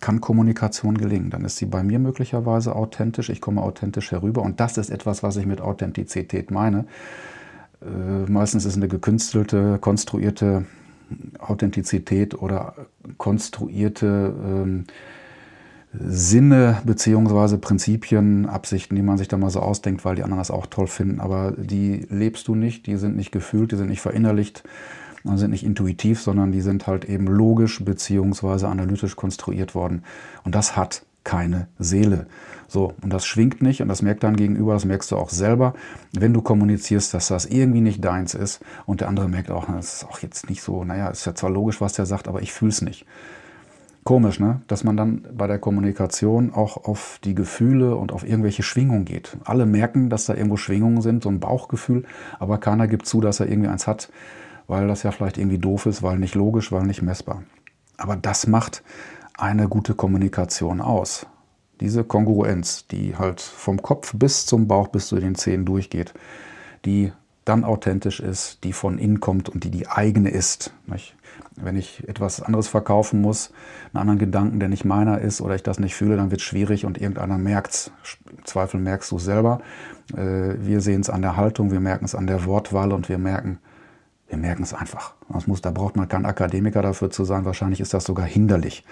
kann 0.00 0.20
Kommunikation 0.20 0.96
gelingen. 0.96 1.30
Dann 1.30 1.44
ist 1.44 1.56
sie 1.56 1.66
bei 1.66 1.82
mir 1.82 1.98
möglicherweise 1.98 2.74
authentisch, 2.76 3.30
ich 3.30 3.40
komme 3.40 3.62
authentisch 3.62 4.12
herüber 4.12 4.42
und 4.42 4.60
das 4.60 4.78
ist 4.78 4.90
etwas, 4.90 5.22
was 5.22 5.36
ich 5.36 5.46
mit 5.46 5.60
Authentizität 5.60 6.50
meine. 6.50 6.86
Äh, 7.82 8.30
meistens 8.30 8.64
ist 8.64 8.76
eine 8.76 8.88
gekünstelte, 8.88 9.78
konstruierte 9.80 10.64
Authentizität 11.48 12.34
oder 12.34 12.74
konstruierte 13.18 14.34
ähm, 14.44 14.84
Sinne 15.92 16.78
beziehungsweise 16.84 17.58
Prinzipien, 17.58 18.46
Absichten, 18.46 18.96
die 18.96 19.02
man 19.02 19.16
sich 19.16 19.28
da 19.28 19.36
mal 19.36 19.50
so 19.50 19.60
ausdenkt, 19.60 20.04
weil 20.04 20.16
die 20.16 20.24
anderen 20.24 20.40
das 20.40 20.50
auch 20.50 20.66
toll 20.66 20.88
finden, 20.88 21.20
aber 21.20 21.52
die 21.56 22.06
lebst 22.10 22.48
du 22.48 22.54
nicht, 22.54 22.86
die 22.86 22.96
sind 22.96 23.16
nicht 23.16 23.30
gefühlt, 23.30 23.70
die 23.70 23.76
sind 23.76 23.90
nicht 23.90 24.00
verinnerlicht, 24.00 24.64
sind 25.22 25.50
nicht 25.50 25.64
intuitiv, 25.64 26.20
sondern 26.20 26.52
die 26.52 26.60
sind 26.60 26.86
halt 26.86 27.04
eben 27.04 27.26
logisch 27.26 27.84
beziehungsweise 27.84 28.68
analytisch 28.68 29.16
konstruiert 29.16 29.74
worden. 29.74 30.02
Und 30.44 30.54
das 30.54 30.76
hat 30.76 31.06
keine 31.24 31.68
Seele. 31.78 32.26
So, 32.68 32.94
und 33.02 33.12
das 33.12 33.26
schwingt 33.26 33.62
nicht 33.62 33.82
und 33.82 33.88
das 33.88 34.02
merkt 34.02 34.22
dein 34.22 34.36
Gegenüber, 34.36 34.74
das 34.74 34.84
merkst 34.84 35.10
du 35.10 35.16
auch 35.16 35.30
selber, 35.30 35.74
wenn 36.12 36.32
du 36.32 36.42
kommunizierst, 36.42 37.14
dass 37.14 37.28
das 37.28 37.46
irgendwie 37.46 37.80
nicht 37.80 38.04
deins 38.04 38.34
ist 38.34 38.60
und 38.86 39.00
der 39.00 39.08
andere 39.08 39.28
merkt 39.28 39.50
auch, 39.50 39.66
das 39.66 39.94
ist 39.94 40.04
auch 40.04 40.18
jetzt 40.20 40.48
nicht 40.48 40.62
so, 40.62 40.84
naja, 40.84 41.08
ist 41.08 41.24
ja 41.24 41.34
zwar 41.34 41.50
logisch, 41.50 41.80
was 41.80 41.94
der 41.94 42.06
sagt, 42.06 42.28
aber 42.28 42.42
ich 42.42 42.52
fühle 42.52 42.70
es 42.70 42.82
nicht. 42.82 43.06
Komisch, 44.04 44.38
ne? 44.38 44.60
Dass 44.66 44.84
man 44.84 44.98
dann 44.98 45.26
bei 45.32 45.46
der 45.46 45.58
Kommunikation 45.58 46.52
auch 46.52 46.84
auf 46.84 47.18
die 47.24 47.34
Gefühle 47.34 47.96
und 47.96 48.12
auf 48.12 48.22
irgendwelche 48.22 48.62
Schwingungen 48.62 49.06
geht. 49.06 49.38
Alle 49.44 49.64
merken, 49.64 50.10
dass 50.10 50.26
da 50.26 50.34
irgendwo 50.34 50.58
Schwingungen 50.58 51.00
sind, 51.00 51.22
so 51.22 51.30
ein 51.30 51.40
Bauchgefühl, 51.40 52.04
aber 52.38 52.58
keiner 52.58 52.86
gibt 52.86 53.06
zu, 53.06 53.22
dass 53.22 53.40
er 53.40 53.48
irgendwie 53.48 53.70
eins 53.70 53.86
hat, 53.86 54.10
weil 54.66 54.88
das 54.88 55.04
ja 55.04 55.10
vielleicht 55.10 55.38
irgendwie 55.38 55.58
doof 55.58 55.86
ist, 55.86 56.02
weil 56.02 56.18
nicht 56.18 56.34
logisch, 56.34 56.70
weil 56.70 56.82
nicht 56.82 57.00
messbar. 57.00 57.44
Aber 57.96 58.16
das 58.16 58.46
macht 58.46 58.82
eine 59.36 59.68
gute 59.68 59.94
Kommunikation 59.94 60.80
aus. 60.80 61.26
Diese 61.80 62.04
Kongruenz, 62.04 62.86
die 62.86 63.16
halt 63.16 63.40
vom 63.40 63.82
Kopf 63.82 64.14
bis 64.16 64.46
zum 64.46 64.68
Bauch, 64.68 64.88
bis 64.88 65.08
zu 65.08 65.16
den 65.16 65.34
Zähnen 65.34 65.66
durchgeht, 65.66 66.14
die 66.84 67.12
dann 67.44 67.64
authentisch 67.64 68.20
ist, 68.20 68.64
die 68.64 68.72
von 68.72 68.98
innen 68.98 69.20
kommt 69.20 69.48
und 69.48 69.64
die 69.64 69.70
die 69.70 69.88
eigene 69.88 70.30
ist. 70.30 70.72
Wenn 71.56 71.76
ich 71.76 72.08
etwas 72.08 72.40
anderes 72.40 72.68
verkaufen 72.68 73.20
muss, 73.20 73.52
einen 73.92 74.00
anderen 74.00 74.18
Gedanken, 74.18 74.60
der 74.60 74.68
nicht 74.68 74.84
meiner 74.84 75.20
ist 75.20 75.40
oder 75.40 75.54
ich 75.54 75.62
das 75.62 75.78
nicht 75.78 75.94
fühle, 75.94 76.16
dann 76.16 76.30
wird 76.30 76.40
es 76.40 76.46
schwierig 76.46 76.86
und 76.86 76.98
irgendeiner 76.98 77.36
merkt 77.36 77.74
es. 77.74 77.92
Im 78.30 78.44
Zweifel 78.44 78.80
merkst 78.80 79.10
du 79.10 79.16
es 79.16 79.24
selber. 79.24 79.60
Äh, 80.16 80.54
wir 80.58 80.80
sehen 80.80 81.02
es 81.02 81.10
an 81.10 81.22
der 81.22 81.36
Haltung, 81.36 81.70
wir 81.70 81.80
merken 81.80 82.06
es 82.06 82.14
an 82.14 82.26
der 82.26 82.46
Wortwahl 82.46 82.92
und 82.92 83.08
wir 83.08 83.18
merken, 83.18 83.58
wir 84.28 84.38
merken 84.38 84.62
es 84.62 84.72
einfach. 84.72 85.14
Das 85.28 85.46
muss, 85.46 85.60
da 85.60 85.70
braucht 85.70 85.96
man 85.96 86.08
kein 86.08 86.24
Akademiker 86.24 86.82
dafür 86.82 87.10
zu 87.10 87.24
sein. 87.24 87.44
Wahrscheinlich 87.44 87.80
ist 87.80 87.92
das 87.92 88.04
sogar 88.04 88.26
hinderlich. 88.26 88.84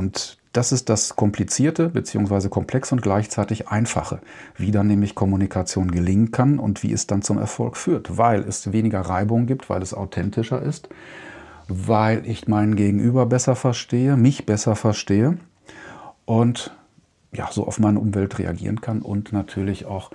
Und 0.00 0.38
das 0.54 0.72
ist 0.72 0.88
das 0.88 1.14
Komplizierte 1.14 1.90
bzw. 1.90 2.48
Komplexe 2.48 2.94
und 2.94 3.02
gleichzeitig 3.02 3.68
Einfache, 3.68 4.20
wie 4.56 4.70
dann 4.70 4.86
nämlich 4.86 5.14
Kommunikation 5.14 5.90
gelingen 5.90 6.30
kann 6.30 6.58
und 6.58 6.82
wie 6.82 6.90
es 6.90 7.06
dann 7.06 7.20
zum 7.20 7.36
Erfolg 7.36 7.76
führt, 7.76 8.16
weil 8.16 8.40
es 8.40 8.72
weniger 8.72 9.02
Reibung 9.02 9.44
gibt, 9.44 9.68
weil 9.68 9.82
es 9.82 9.92
authentischer 9.92 10.62
ist, 10.62 10.88
weil 11.68 12.26
ich 12.26 12.48
meinen 12.48 12.76
Gegenüber 12.76 13.26
besser 13.26 13.56
verstehe, 13.56 14.16
mich 14.16 14.46
besser 14.46 14.74
verstehe 14.74 15.36
und 16.24 16.74
ja, 17.30 17.50
so 17.52 17.66
auf 17.66 17.78
meine 17.78 18.00
Umwelt 18.00 18.38
reagieren 18.38 18.80
kann 18.80 19.02
und 19.02 19.34
natürlich 19.34 19.84
auch 19.84 20.10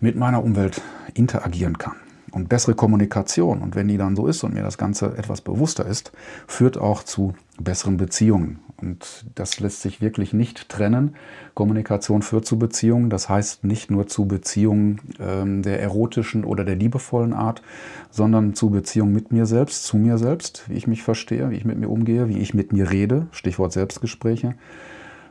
mit 0.00 0.16
meiner 0.16 0.42
Umwelt 0.42 0.80
interagieren 1.12 1.76
kann. 1.76 1.96
Und 2.32 2.48
bessere 2.48 2.74
Kommunikation, 2.74 3.60
und 3.60 3.74
wenn 3.74 3.88
die 3.88 3.98
dann 3.98 4.16
so 4.16 4.26
ist 4.26 4.42
und 4.42 4.54
mir 4.54 4.62
das 4.62 4.78
Ganze 4.78 5.16
etwas 5.18 5.42
bewusster 5.42 5.84
ist, 5.84 6.12
führt 6.46 6.78
auch 6.78 7.02
zu 7.02 7.34
besseren 7.60 7.98
Beziehungen. 7.98 8.60
Und 8.82 9.26
das 9.34 9.60
lässt 9.60 9.82
sich 9.82 10.00
wirklich 10.00 10.32
nicht 10.32 10.68
trennen. 10.68 11.14
Kommunikation 11.54 12.22
führt 12.22 12.46
zu 12.46 12.58
Beziehungen. 12.58 13.10
Das 13.10 13.28
heißt 13.28 13.64
nicht 13.64 13.90
nur 13.90 14.08
zu 14.08 14.26
Beziehungen 14.26 15.00
ähm, 15.20 15.62
der 15.62 15.80
erotischen 15.80 16.44
oder 16.44 16.64
der 16.64 16.74
liebevollen 16.74 17.32
Art, 17.32 17.62
sondern 18.10 18.54
zu 18.54 18.70
Beziehungen 18.70 19.12
mit 19.12 19.30
mir 19.30 19.46
selbst, 19.46 19.84
zu 19.84 19.96
mir 19.96 20.18
selbst, 20.18 20.64
wie 20.68 20.74
ich 20.74 20.86
mich 20.86 21.02
verstehe, 21.02 21.50
wie 21.50 21.56
ich 21.56 21.64
mit 21.64 21.78
mir 21.78 21.88
umgehe, 21.88 22.28
wie 22.28 22.38
ich 22.38 22.54
mit 22.54 22.72
mir 22.72 22.90
rede, 22.90 23.26
Stichwort 23.30 23.72
Selbstgespräche, 23.72 24.54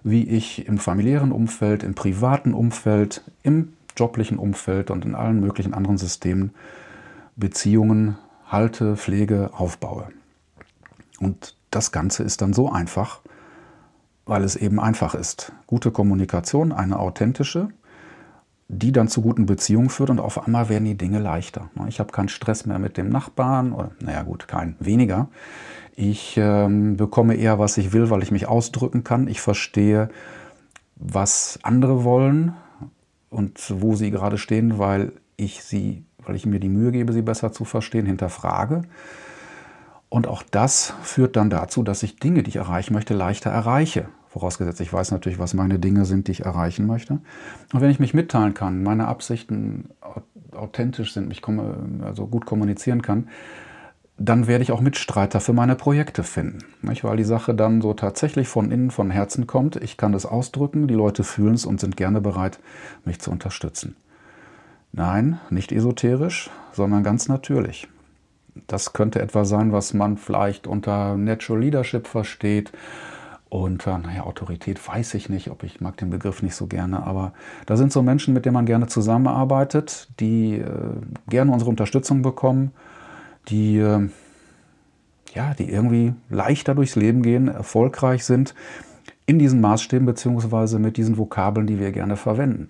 wie 0.03 0.23
ich 0.23 0.67
im 0.67 0.77
familiären 0.77 1.31
Umfeld, 1.31 1.83
im 1.83 1.93
privaten 1.93 2.53
Umfeld, 2.53 3.23
im 3.43 3.73
joblichen 3.97 4.37
Umfeld 4.37 4.91
und 4.91 5.03
in 5.03 5.15
allen 5.15 5.41
möglichen 5.41 5.73
anderen 5.73 5.97
Systemen 5.97 6.51
Beziehungen 7.35 8.17
halte, 8.47 8.97
pflege, 8.97 9.51
aufbaue. 9.53 10.09
Und 11.19 11.55
das 11.69 11.91
Ganze 11.91 12.23
ist 12.23 12.41
dann 12.41 12.53
so 12.53 12.71
einfach, 12.71 13.21
weil 14.25 14.43
es 14.43 14.55
eben 14.55 14.79
einfach 14.79 15.15
ist. 15.15 15.53
Gute 15.67 15.91
Kommunikation, 15.91 16.71
eine 16.71 16.99
authentische, 16.99 17.69
die 18.67 18.91
dann 18.91 19.07
zu 19.07 19.21
guten 19.21 19.45
Beziehungen 19.45 19.89
führt 19.89 20.09
und 20.09 20.19
auf 20.19 20.45
einmal 20.45 20.69
werden 20.69 20.85
die 20.85 20.97
Dinge 20.97 21.19
leichter. 21.19 21.69
Ich 21.87 21.99
habe 21.99 22.11
keinen 22.11 22.29
Stress 22.29 22.65
mehr 22.65 22.79
mit 22.79 22.97
dem 22.97 23.09
Nachbarn, 23.09 23.73
oder 23.73 23.91
naja 23.99 24.23
gut, 24.23 24.47
kein 24.47 24.75
weniger. 24.79 25.27
Ich 25.95 26.37
ähm, 26.37 26.95
bekomme 26.95 27.35
eher, 27.35 27.59
was 27.59 27.77
ich 27.77 27.91
will, 27.91 28.09
weil 28.09 28.23
ich 28.23 28.31
mich 28.31 28.47
ausdrücken 28.47 29.03
kann. 29.03 29.27
Ich 29.27 29.41
verstehe, 29.41 30.09
was 30.95 31.59
andere 31.63 32.03
wollen 32.03 32.53
und 33.29 33.73
wo 33.81 33.95
sie 33.95 34.09
gerade 34.09 34.37
stehen, 34.37 34.79
weil 34.79 35.11
ich 35.35 35.63
sie 35.63 36.05
weil 36.25 36.35
ich 36.35 36.45
mir 36.45 36.59
die 36.59 36.69
Mühe 36.69 36.91
gebe, 36.91 37.13
sie 37.13 37.21
besser 37.21 37.51
zu 37.51 37.65
verstehen, 37.65 38.05
hinterfrage. 38.05 38.83
Und 40.09 40.27
auch 40.27 40.43
das 40.43 40.93
führt 41.03 41.35
dann 41.35 41.49
dazu, 41.49 41.83
dass 41.83 42.03
ich 42.03 42.17
Dinge, 42.17 42.43
die 42.43 42.49
ich 42.49 42.55
erreichen 42.57 42.93
möchte, 42.93 43.13
leichter 43.13 43.49
erreiche, 43.49 44.07
Vorausgesetzt, 44.31 44.79
ich 44.79 44.93
weiß 44.93 45.11
natürlich, 45.11 45.39
was 45.39 45.53
meine 45.53 45.77
Dinge 45.77 46.05
sind, 46.05 46.29
die 46.29 46.31
ich 46.31 46.45
erreichen 46.45 46.87
möchte. 46.87 47.19
Und 47.73 47.81
wenn 47.81 47.91
ich 47.91 47.99
mich 47.99 48.13
mitteilen 48.13 48.53
kann, 48.53 48.81
meine 48.81 49.09
Absichten 49.09 49.89
authentisch 50.53 51.13
sind, 51.13 51.27
mich 51.27 51.41
also 52.01 52.27
gut 52.27 52.45
kommunizieren 52.45 53.01
kann, 53.01 53.27
dann 54.17 54.47
werde 54.47 54.63
ich 54.63 54.71
auch 54.71 54.79
Mitstreiter 54.79 55.41
für 55.41 55.51
meine 55.51 55.75
Projekte 55.75 56.23
finden. 56.23 56.59
Nicht? 56.81 57.03
Weil 57.03 57.17
die 57.17 57.25
Sache 57.25 57.53
dann 57.53 57.81
so 57.81 57.93
tatsächlich 57.93 58.47
von 58.47 58.71
innen, 58.71 58.89
von 58.89 59.11
Herzen 59.11 59.47
kommt. 59.47 59.75
Ich 59.75 59.97
kann 59.97 60.13
es 60.13 60.25
ausdrücken, 60.25 60.87
die 60.87 60.93
Leute 60.93 61.25
fühlen 61.25 61.55
es 61.55 61.65
und 61.65 61.81
sind 61.81 61.97
gerne 61.97 62.21
bereit, 62.21 62.59
mich 63.03 63.19
zu 63.19 63.31
unterstützen. 63.31 63.97
Nein, 64.93 65.39
nicht 65.49 65.71
esoterisch, 65.71 66.49
sondern 66.73 67.03
ganz 67.03 67.27
natürlich. 67.27 67.87
Das 68.67 68.93
könnte 68.93 69.21
etwas 69.21 69.47
sein, 69.49 69.71
was 69.71 69.93
man 69.93 70.17
vielleicht 70.17 70.67
unter 70.67 71.15
Natural 71.15 71.61
Leadership 71.61 72.07
versteht. 72.07 72.71
Unter, 73.47 73.97
naja, 73.97 74.23
Autorität 74.23 74.85
weiß 74.85 75.13
ich 75.13 75.27
nicht, 75.27 75.49
ob 75.49 75.63
ich 75.63 75.81
mag 75.81 75.97
den 75.97 76.09
Begriff 76.09 76.41
nicht 76.41 76.55
so 76.55 76.67
gerne, 76.67 77.03
aber 77.03 77.33
da 77.65 77.75
sind 77.75 77.91
so 77.91 78.01
Menschen, 78.01 78.33
mit 78.33 78.45
denen 78.45 78.53
man 78.53 78.65
gerne 78.65 78.87
zusammenarbeitet, 78.87 80.07
die 80.21 80.55
äh, 80.55 80.67
gerne 81.27 81.51
unsere 81.51 81.69
Unterstützung 81.69 82.21
bekommen 82.21 82.71
die, 83.49 83.77
äh, 83.77 84.09
ja, 85.33 85.53
die 85.53 85.69
irgendwie 85.69 86.13
leichter 86.29 86.75
durchs 86.75 86.95
Leben 86.95 87.21
gehen, 87.21 87.47
erfolgreich 87.47 88.25
sind 88.25 88.53
in 89.25 89.39
diesen 89.39 89.61
Maßstäben 89.61 90.05
beziehungsweise 90.05 90.79
mit 90.79 90.97
diesen 90.97 91.17
Vokabeln, 91.17 91.67
die 91.67 91.79
wir 91.79 91.91
gerne 91.91 92.17
verwenden. 92.17 92.69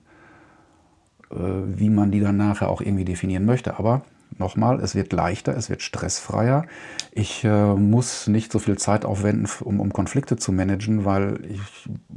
Äh, 1.32 1.80
wie 1.80 1.90
man 1.90 2.12
die 2.12 2.20
dann 2.20 2.38
nachher 2.38 2.70
auch 2.70 2.82
irgendwie 2.82 3.06
definieren 3.06 3.46
möchte. 3.46 3.78
Aber 3.78 4.02
nochmal, 4.38 4.80
es 4.82 4.96
wird 4.96 5.14
leichter, 5.14 5.56
es 5.56 5.70
wird 5.70 5.82
stressfreier. 5.82 6.66
Ich 7.12 7.44
äh, 7.44 7.74
muss 7.76 8.28
nicht 8.28 8.52
so 8.52 8.60
viel 8.60 8.78
Zeit 8.78 9.06
aufwenden, 9.06 9.48
um, 9.62 9.80
um 9.80 9.94
Konflikte 9.94 10.36
zu 10.36 10.52
managen, 10.52 11.06
weil 11.06 11.40
ich 11.50 11.62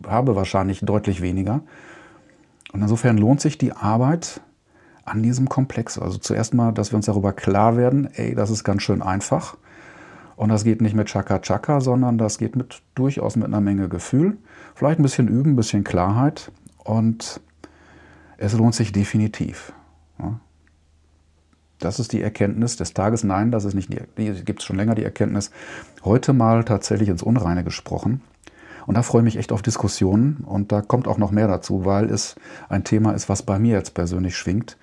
habe 0.06 0.36
wahrscheinlich 0.36 0.80
deutlich 0.80 1.22
weniger. 1.22 1.62
Und 2.72 2.82
insofern 2.82 3.18
lohnt 3.18 3.40
sich 3.40 3.56
die 3.56 3.72
Arbeit 3.72 4.40
an 5.04 5.22
diesem 5.22 5.48
Komplex. 5.48 5.98
Also 5.98 6.18
zuerst 6.18 6.54
mal, 6.54 6.72
dass 6.72 6.92
wir 6.92 6.96
uns 6.96 7.06
darüber 7.06 7.32
klar 7.32 7.76
werden, 7.76 8.08
ey, 8.14 8.34
das 8.34 8.50
ist 8.50 8.64
ganz 8.64 8.82
schön 8.82 9.02
einfach. 9.02 9.56
Und 10.36 10.48
das 10.48 10.64
geht 10.64 10.80
nicht 10.80 10.96
mit 10.96 11.06
Chaka 11.06 11.38
Chaka, 11.38 11.80
sondern 11.80 12.18
das 12.18 12.38
geht 12.38 12.56
mit 12.56 12.82
durchaus 12.96 13.36
mit 13.36 13.46
einer 13.46 13.60
Menge 13.60 13.88
Gefühl. 13.88 14.38
Vielleicht 14.74 14.98
ein 14.98 15.04
bisschen 15.04 15.28
üben, 15.28 15.52
ein 15.52 15.56
bisschen 15.56 15.84
Klarheit. 15.84 16.50
Und 16.82 17.40
es 18.44 18.52
lohnt 18.52 18.74
sich 18.74 18.92
definitiv. 18.92 19.72
Ja. 20.18 20.38
Das 21.78 21.98
ist 21.98 22.12
die 22.12 22.22
Erkenntnis 22.22 22.76
des 22.76 22.94
Tages. 22.94 23.24
Nein, 23.24 23.50
das 23.50 23.64
ist 23.64 23.74
nicht 23.74 23.90
die, 23.90 24.00
die 24.16 24.44
gibt 24.44 24.60
es 24.60 24.66
schon 24.66 24.76
länger, 24.76 24.94
die 24.94 25.04
Erkenntnis. 25.04 25.50
Heute 26.04 26.32
mal 26.32 26.64
tatsächlich 26.64 27.08
ins 27.08 27.22
Unreine 27.22 27.64
gesprochen. 27.64 28.22
Und 28.86 28.96
da 28.96 29.02
freue 29.02 29.22
ich 29.22 29.24
mich 29.24 29.36
echt 29.38 29.50
auf 29.50 29.62
Diskussionen. 29.62 30.44
Und 30.46 30.72
da 30.72 30.82
kommt 30.82 31.08
auch 31.08 31.18
noch 31.18 31.30
mehr 31.30 31.48
dazu, 31.48 31.84
weil 31.84 32.10
es 32.10 32.36
ein 32.68 32.84
Thema 32.84 33.12
ist, 33.12 33.28
was 33.28 33.42
bei 33.42 33.58
mir 33.58 33.76
jetzt 33.76 33.94
persönlich 33.94 34.36
schwingt 34.36 34.76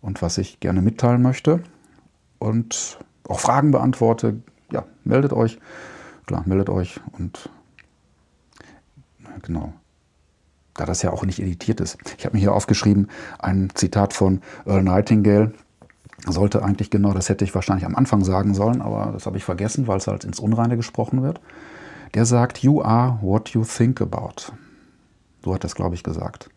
und 0.00 0.20
was 0.20 0.38
ich 0.38 0.58
gerne 0.60 0.82
mitteilen 0.82 1.22
möchte. 1.22 1.62
Und 2.38 2.98
auch 3.28 3.40
Fragen 3.40 3.70
beantworte. 3.70 4.42
Ja, 4.72 4.84
meldet 5.04 5.32
euch. 5.32 5.58
Klar, 6.26 6.42
meldet 6.46 6.68
euch. 6.68 7.00
Und 7.12 7.48
genau. 9.42 9.72
Da 10.78 10.86
das 10.86 11.02
ja 11.02 11.12
auch 11.12 11.26
nicht 11.26 11.40
editiert 11.40 11.80
ist. 11.80 11.98
Ich 12.16 12.24
habe 12.24 12.36
mir 12.36 12.40
hier 12.40 12.54
aufgeschrieben, 12.54 13.08
ein 13.38 13.68
Zitat 13.74 14.14
von 14.14 14.40
Earl 14.64 14.82
Nightingale. 14.82 15.52
Sollte 16.26 16.62
eigentlich 16.64 16.90
genau, 16.90 17.12
das 17.12 17.28
hätte 17.28 17.44
ich 17.44 17.54
wahrscheinlich 17.54 17.84
am 17.84 17.94
Anfang 17.94 18.24
sagen 18.24 18.54
sollen, 18.54 18.80
aber 18.80 19.12
das 19.12 19.26
habe 19.26 19.36
ich 19.36 19.44
vergessen, 19.44 19.86
weil 19.86 19.98
es 19.98 20.06
halt 20.06 20.24
ins 20.24 20.40
Unreine 20.40 20.76
gesprochen 20.76 21.22
wird 21.22 21.40
der 22.14 22.24
sagt, 22.24 22.58
You 22.58 22.82
are 22.82 23.18
what 23.22 23.50
you 23.50 23.64
think 23.64 24.00
about. 24.00 24.52
So 25.44 25.54
hat 25.54 25.64
das, 25.64 25.74
glaube 25.74 25.94
ich, 25.94 26.02
gesagt. 26.02 26.50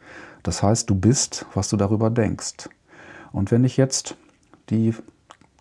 Das 0.44 0.64
heißt, 0.64 0.90
du 0.90 0.96
bist, 0.96 1.46
was 1.54 1.70
du 1.70 1.78
darüber 1.78 2.10
denkst. 2.10 2.70
Und 3.32 3.52
wenn 3.52 3.64
ich 3.64 3.78
jetzt 3.78 4.16
die 4.70 4.96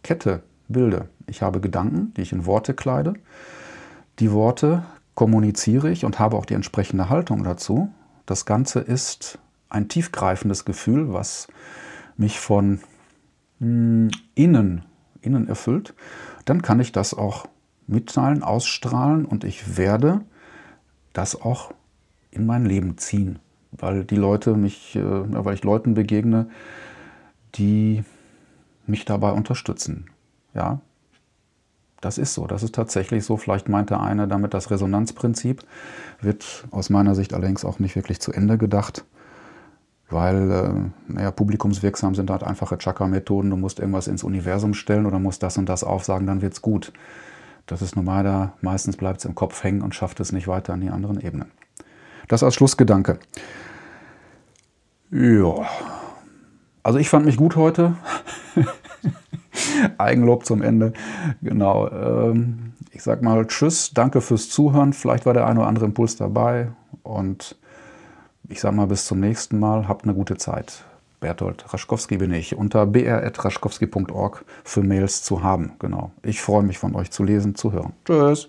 Kette 0.02 0.42
bilde, 0.68 1.08
ich 1.26 1.42
habe 1.42 1.60
Gedanken, 1.60 2.14
die 2.14 2.22
ich 2.22 2.32
in 2.32 2.46
Worte 2.46 2.74
kleide, 2.74 3.14
die 4.18 4.32
Worte 4.32 4.84
kommuniziere 5.14 5.90
ich 5.90 6.04
und 6.04 6.18
habe 6.18 6.36
auch 6.36 6.46
die 6.46 6.54
entsprechende 6.54 7.08
Haltung 7.08 7.44
dazu. 7.44 7.90
Das 8.30 8.45
Ganze 8.45 8.78
ist 8.78 9.40
ein 9.71 9.88
tiefgreifendes 9.88 10.64
Gefühl, 10.64 11.12
was 11.12 11.49
mich 12.16 12.38
von 12.38 12.78
mh, 13.58 13.58
hm, 13.58 14.10
innen, 14.36 14.84
innen 15.21 15.49
erfüllt. 15.49 15.95
Dann 16.45 16.62
kann 16.62 16.78
ich 16.78 16.93
das 16.93 17.12
auch 17.12 17.49
mitteilen, 17.88 18.45
ausstrahlen 18.45 19.25
und 19.25 19.43
ich 19.43 19.76
werde 19.76 20.21
das 21.12 21.40
auch 21.40 21.75
in 22.30 22.47
mein 22.47 22.64
Leben 22.66 22.99
ziehen, 22.99 23.40
weil 23.73 24.04
die 24.04 24.14
Leute 24.14 24.54
mich, 24.54 24.95
äh, 24.95 25.02
weil 25.02 25.54
ich 25.54 25.64
Leuten 25.64 25.95
begegne, 25.95 26.49
die 27.56 28.04
mich 28.86 29.06
dabei 29.06 29.32
unterstützen. 29.32 30.08
Ja, 30.54 30.80
das 32.00 32.17
ist 32.17 32.34
so, 32.34 32.47
das 32.47 32.63
ist 32.63 32.75
tatsächlich 32.75 33.25
so. 33.25 33.36
Vielleicht 33.36 33.69
meinte 33.69 34.00
einer 34.00 34.26
damit 34.26 34.54
das 34.54 34.71
Resonanzprinzip, 34.71 35.63
wird 36.21 36.65
aus 36.71 36.91
meiner 36.91 37.15
Sicht 37.15 37.34
allerdings 37.34 37.65
auch 37.65 37.78
nicht 37.78 37.97
wirklich 37.97 38.21
zu 38.21 38.32
Ende 38.32 38.56
gedacht, 38.56 39.04
weil 40.08 40.50
äh, 40.50 41.13
naja, 41.13 41.30
publikumswirksam 41.30 42.15
sind 42.15 42.30
halt 42.30 42.43
einfache 42.43 42.78
Chakra-Methoden. 42.78 43.50
Du 43.50 43.56
musst 43.56 43.78
irgendwas 43.78 44.08
ins 44.08 44.25
Universum 44.25 44.75
stellen 44.75 45.06
oder 45.06 45.19
musst 45.19 45.43
das 45.43 45.58
und 45.58 45.69
das 45.69 45.84
aufsagen, 45.84 46.26
dann 46.26 46.43
wird 46.43 46.54
es 46.54 46.63
gut. 46.63 46.93
Das 47.67 47.82
ist 47.82 47.95
normal 47.95 48.25
da. 48.25 48.52
Meistens 48.63 48.97
bleibt 48.97 49.21
es 49.21 49.26
im 49.26 49.34
Kopf 49.34 49.63
hängen 49.63 49.82
und 49.82 49.95
schafft 49.95 50.19
es 50.21 50.32
nicht 50.32 50.49
weiter 50.49 50.73
an 50.73 50.80
die 50.80 50.91
anderen 50.91 51.21
Ebenen. 51.21 51.50
Das 52.28 52.43
als 52.43 52.54
Schlussgedanke. 52.54 53.19
Ja. 55.10 55.69
Also 56.82 56.99
ich 56.99 57.08
fand 57.08 57.26
mich 57.26 57.36
gut 57.36 57.56
heute. 57.56 57.97
Eigenlob 59.99 60.45
zum 60.45 60.63
Ende. 60.63 60.93
Genau. 61.43 61.89
Ähm, 61.89 62.73
ich 62.93 63.02
sag 63.02 63.23
mal 63.23 63.47
Tschüss, 63.47 63.93
danke 63.93 64.21
fürs 64.21 64.49
Zuhören. 64.49 64.93
Vielleicht 64.93 65.26
war 65.26 65.35
der 65.35 65.47
ein 65.47 65.59
oder 65.59 65.67
andere 65.67 65.87
Impuls 65.87 66.17
dabei. 66.17 66.69
Und 67.02 67.56
ich 68.49 68.61
sag 68.61 68.75
mal 68.75 68.87
bis 68.87 69.04
zum 69.06 69.21
nächsten 69.21 69.59
Mal. 69.59 69.89
Habt 69.89 70.04
eine 70.04 70.15
gute 70.15 70.37
Zeit. 70.37 70.85
Bertolt 71.21 71.73
Raschkowski 71.73 72.17
bin 72.17 72.33
ich, 72.33 72.56
unter 72.56 72.87
br.raschkowski.org 72.87 74.45
für 74.65 74.83
Mails 74.83 75.23
zu 75.23 75.43
haben. 75.43 75.73
Genau. 75.78 76.13
Ich 76.23 76.41
freue 76.41 76.63
mich 76.63 76.78
von 76.78 76.97
euch 76.97 77.11
zu 77.11 77.25
lesen, 77.25 77.54
zu 77.54 77.73
hören. 77.73 77.93
Tschüss. 78.06 78.49